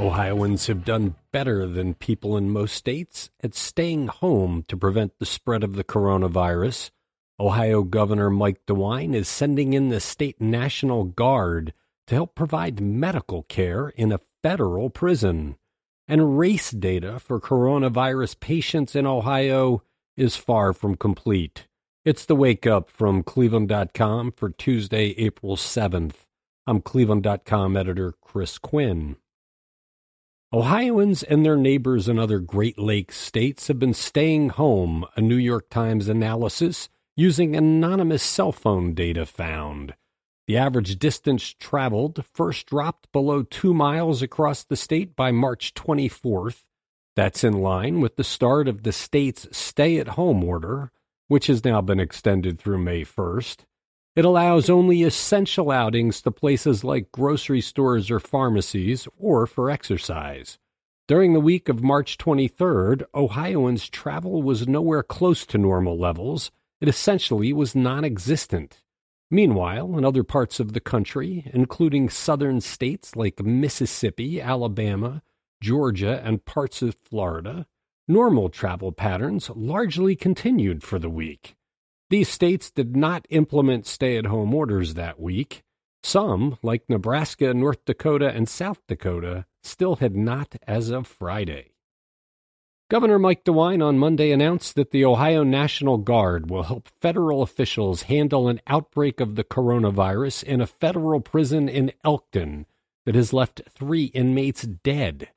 [0.00, 5.26] Ohioans have done better than people in most states at staying home to prevent the
[5.26, 6.90] spread of the coronavirus.
[7.38, 11.74] Ohio Governor Mike DeWine is sending in the state National Guard
[12.06, 15.56] to help provide medical care in a federal prison.
[16.08, 19.82] And race data for coronavirus patients in Ohio
[20.16, 21.68] is far from complete.
[22.06, 26.24] It's the wake up from Cleveland.com for Tuesday, April 7th.
[26.66, 29.16] I'm Cleveland.com editor Chris Quinn.
[30.52, 35.36] Ohioans and their neighbors in other Great Lakes states have been staying home, a New
[35.36, 39.94] York Times analysis using anonymous cell phone data found.
[40.48, 46.64] The average distance traveled first dropped below two miles across the state by March 24th.
[47.14, 50.90] That's in line with the start of the state's stay at home order,
[51.28, 53.66] which has now been extended through May 1st.
[54.16, 60.58] It allows only essential outings to places like grocery stores or pharmacies or for exercise.
[61.06, 66.50] During the week of March 23rd, Ohioans' travel was nowhere close to normal levels.
[66.80, 68.82] It essentially was non existent.
[69.30, 75.22] Meanwhile, in other parts of the country, including southern states like Mississippi, Alabama,
[75.60, 77.66] Georgia, and parts of Florida,
[78.08, 81.54] normal travel patterns largely continued for the week.
[82.10, 85.62] These states did not implement stay at home orders that week.
[86.02, 91.70] Some, like Nebraska, North Dakota, and South Dakota, still had not as of Friday.
[92.90, 98.02] Governor Mike DeWine on Monday announced that the Ohio National Guard will help federal officials
[98.02, 102.66] handle an outbreak of the coronavirus in a federal prison in Elkton
[103.06, 105.28] that has left three inmates dead.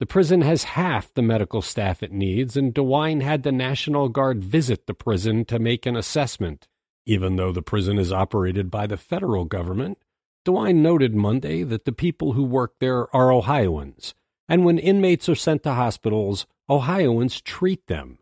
[0.00, 4.42] The prison has half the medical staff it needs, and DeWine had the National Guard
[4.42, 6.66] visit the prison to make an assessment.
[7.04, 9.98] Even though the prison is operated by the federal government,
[10.46, 14.14] DeWine noted Monday that the people who work there are Ohioans,
[14.48, 18.20] and when inmates are sent to hospitals, Ohioans treat them.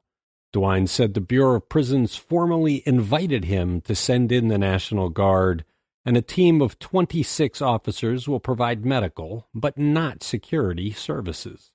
[0.53, 5.65] DeWine said the Bureau of Prisons formally invited him to send in the National Guard
[6.09, 11.71] and a team of 26 officers will provide medical, but not security, services.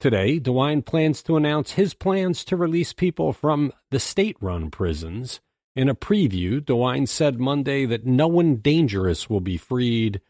[0.00, 5.38] Today, DeWine plans to announce his plans to release people from the state run prisons.
[5.76, 10.20] In a preview, DeWine said Monday that no one dangerous will be freed,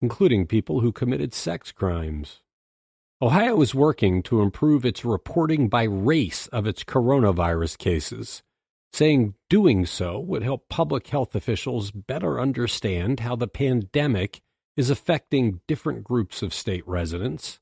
[0.00, 2.40] including people who committed sex crimes.
[3.20, 8.42] Ohio is working to improve its reporting by race of its coronavirus cases
[8.92, 14.40] saying doing so would help public health officials better understand how the pandemic
[14.76, 17.60] is affecting different groups of state residents.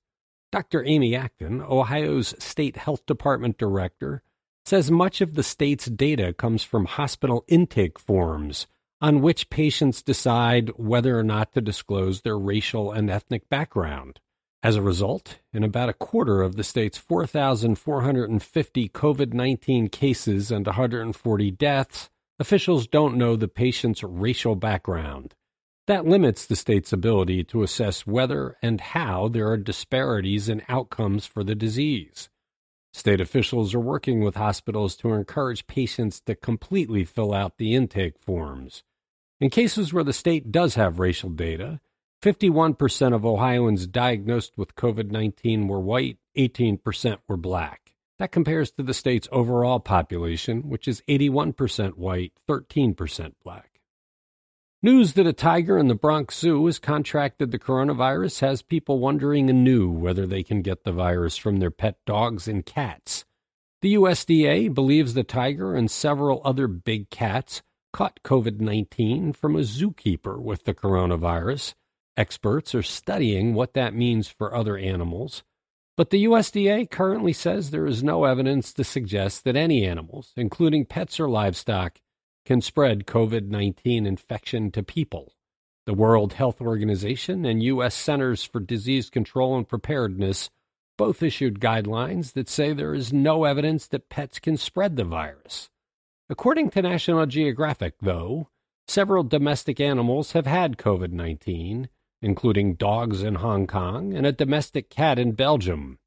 [0.51, 0.85] Dr.
[0.85, 4.23] Amy Acton, Ohio's state health department director,
[4.65, 8.67] says much of the state's data comes from hospital intake forms
[9.01, 14.21] on which patients decide whether or not to disclose their racial and ethnic background.
[14.61, 20.67] As a result, in about a quarter of the state's 4,450 COVID 19 cases and
[20.67, 22.11] 140 deaths,
[22.41, 25.37] officials don't know the patient's racial background.
[25.87, 31.25] That limits the state's ability to assess whether and how there are disparities in outcomes
[31.25, 32.29] for the disease.
[32.93, 38.19] State officials are working with hospitals to encourage patients to completely fill out the intake
[38.19, 38.83] forms.
[39.41, 41.81] In cases where the state does have racial data,
[42.23, 47.95] 51% of Ohioans diagnosed with COVID 19 were white, 18% were black.
[48.19, 53.81] That compares to the state's overall population, which is 81% white, 13% black.
[54.83, 59.49] News that a tiger in the Bronx Zoo has contracted the coronavirus has people wondering
[59.49, 63.25] anew whether they can get the virus from their pet dogs and cats.
[63.81, 67.63] The USDA believes the tiger and several other big cats
[67.93, 71.75] caught COVID 19 from a zookeeper with the coronavirus.
[72.19, 75.45] Experts are studying what that means for other animals,
[75.97, 80.85] but the USDA currently says there is no evidence to suggest that any animals, including
[80.85, 82.01] pets or livestock,
[82.45, 85.33] can spread COVID 19 infection to people.
[85.87, 87.95] The World Health Organization and U.S.
[87.95, 90.51] Centers for Disease Control and Preparedness
[90.97, 95.71] both issued guidelines that say there is no evidence that pets can spread the virus.
[96.29, 98.49] According to National Geographic, though,
[98.89, 101.89] several domestic animals have had COVID 19,
[102.21, 105.99] including dogs in Hong Kong and a domestic cat in Belgium.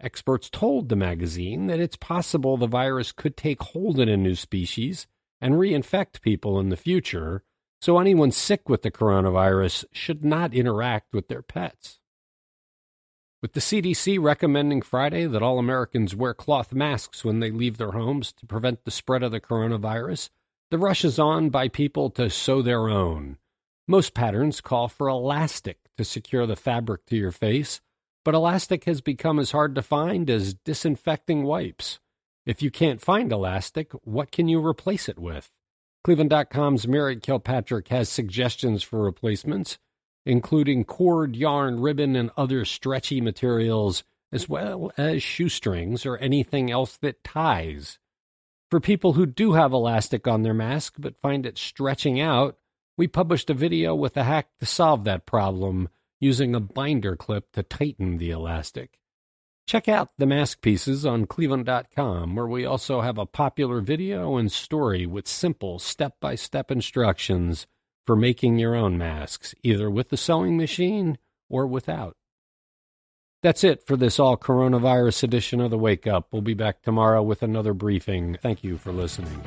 [0.00, 4.34] Experts told the magazine that it's possible the virus could take hold in a new
[4.34, 5.06] species
[5.40, 7.42] and reinfect people in the future,
[7.80, 11.98] so anyone sick with the coronavirus should not interact with their pets.
[13.42, 17.92] With the CDC recommending Friday that all Americans wear cloth masks when they leave their
[17.92, 20.30] homes to prevent the spread of the coronavirus,
[20.70, 23.38] the rush is on by people to sew their own.
[23.88, 27.80] Most patterns call for elastic to secure the fabric to your face,
[28.24, 32.00] but elastic has become as hard to find as disinfecting wipes.
[32.44, 35.52] If you can't find elastic, what can you replace it with?
[36.02, 39.78] Cleveland.com's Mary Kilpatrick has suggestions for replacements,
[40.24, 44.02] including cord, yarn, ribbon, and other stretchy materials,
[44.32, 48.00] as well as shoestrings or anything else that ties.
[48.68, 52.58] For people who do have elastic on their mask but find it stretching out,
[52.96, 55.88] we published a video with a hack to solve that problem
[56.20, 58.98] using a binder clip to tighten the elastic.
[59.66, 64.50] Check out the mask pieces on cleveland.com, where we also have a popular video and
[64.50, 67.66] story with simple step by step instructions
[68.06, 71.18] for making your own masks, either with the sewing machine
[71.50, 72.16] or without.
[73.42, 76.28] That's it for this all coronavirus edition of the Wake Up.
[76.30, 78.38] We'll be back tomorrow with another briefing.
[78.40, 79.42] Thank you for listening.